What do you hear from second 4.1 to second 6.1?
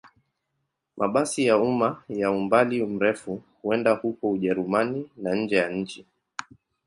Ujerumani na nje ya nchi.